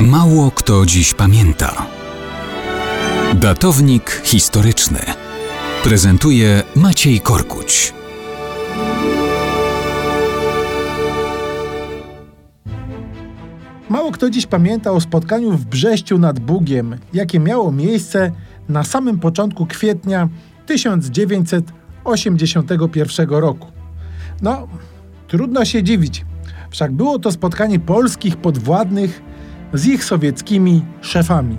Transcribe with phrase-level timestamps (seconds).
[0.00, 1.86] Mało kto dziś pamięta.
[3.34, 4.98] Datownik historyczny
[5.84, 7.94] prezentuje Maciej Korkuć.
[13.88, 18.32] Mało kto dziś pamięta o spotkaniu w Brześciu nad Bugiem, jakie miało miejsce
[18.68, 20.28] na samym początku kwietnia
[20.66, 23.68] 1981 roku.
[24.42, 24.68] No,
[25.28, 26.24] trudno się dziwić,
[26.70, 29.35] wszak było to spotkanie polskich podwładnych
[29.76, 31.56] z ich sowieckimi szefami.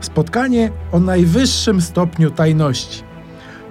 [0.00, 3.02] Spotkanie o najwyższym stopniu tajności.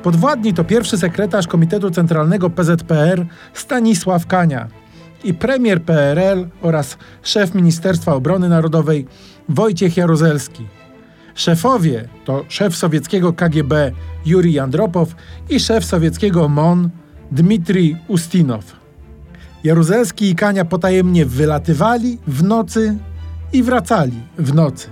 [0.03, 4.67] Podwładni to pierwszy sekretarz Komitetu Centralnego PZPR Stanisław Kania
[5.23, 9.07] i premier PRL oraz szef Ministerstwa Obrony Narodowej
[9.49, 10.67] Wojciech Jaruzelski.
[11.35, 13.73] Szefowie to szef sowieckiego KGB
[14.25, 15.15] Jurij Andropow
[15.49, 16.89] i szef sowieckiego MON
[17.31, 18.75] Dmitrij Ustinow.
[19.63, 22.97] Jaruzelski i Kania potajemnie wylatywali w nocy
[23.53, 24.87] i wracali w nocy.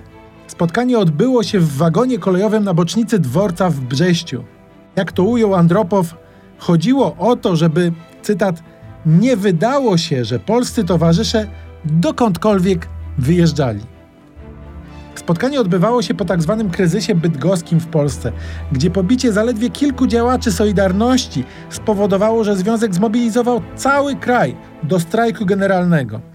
[0.48, 4.44] Spotkanie odbyło się w wagonie kolejowym na bocznicy dworca w Brześciu.
[4.96, 6.16] Jak to ujął Andropow,
[6.58, 8.64] chodziło o to, żeby, cytat,
[9.06, 11.48] nie wydało się, że polscy towarzysze
[11.86, 13.82] dokądkolwiek wyjeżdżali.
[15.16, 18.32] Spotkanie odbywało się po tak zwanym kryzysie bydgoskim w Polsce,
[18.72, 26.31] gdzie pobicie zaledwie kilku działaczy Solidarności spowodowało, że związek zmobilizował cały kraj do strajku generalnego.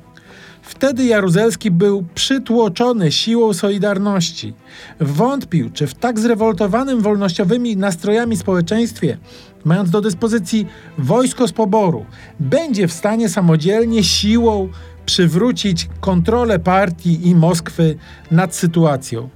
[0.67, 4.55] Wtedy Jaruzelski był przytłoczony siłą Solidarności.
[5.01, 9.19] Wątpił, czy w tak zrewoltowanym wolnościowymi nastrojami społeczeństwie,
[9.65, 10.67] mając do dyspozycji
[10.99, 12.07] wojsko z poboru,
[12.41, 14.69] będzie w stanie samodzielnie siłą
[15.07, 17.99] przywrócić kontrolę partii i Moskwy
[18.31, 19.29] nad sytuacją.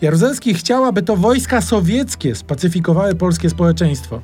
[0.00, 4.20] Jaruzelski chciał, aby to wojska sowieckie spacyfikowały polskie społeczeństwo.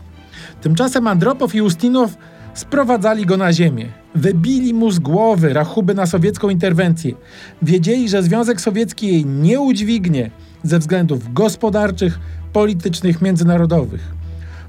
[0.63, 2.17] Tymczasem Andropow i Ustinow
[2.55, 3.87] sprowadzali go na ziemię.
[4.15, 7.15] Wybili mu z głowy rachuby na sowiecką interwencję.
[7.63, 10.31] Wiedzieli, że Związek Sowiecki jej nie udźwignie
[10.63, 12.19] ze względów gospodarczych,
[12.53, 14.15] politycznych, międzynarodowych.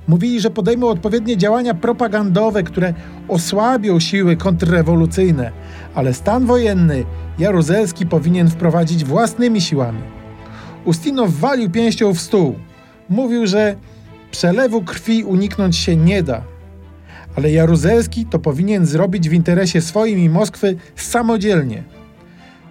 [0.08, 2.94] Mówili, że podejmą odpowiednie działania propagandowe, które
[3.28, 5.52] osłabią siły kontrrewolucyjne,
[5.96, 7.04] ale stan wojenny
[7.40, 10.02] Jaruzelski powinien wprowadzić własnymi siłami.
[10.86, 12.56] Ustinow walił pięścią w stół.
[13.10, 13.76] Mówił, że
[14.32, 16.42] przelewu krwi uniknąć się nie da,
[17.36, 21.84] ale Jaruzelski to powinien zrobić w interesie swoim i Moskwy samodzielnie.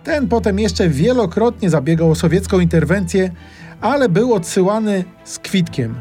[0.04, 3.30] Ten potem jeszcze wielokrotnie zabiegał o sowiecką interwencję,
[3.80, 5.94] ale był odsyłany z kwitkiem.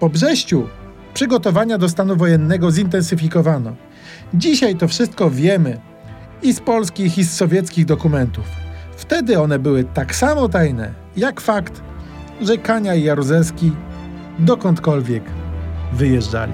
[0.00, 0.68] Po Brześciu
[1.14, 3.76] przygotowania do stanu wojennego zintensyfikowano.
[4.34, 5.80] Dzisiaj to wszystko wiemy
[6.42, 8.44] i z polskich, i z sowieckich dokumentów.
[8.96, 11.82] Wtedy one były tak samo tajne, jak fakt,
[12.40, 13.72] że Kania i Jaruzelski
[14.38, 15.22] dokądkolwiek
[15.92, 16.52] wyjeżdżali.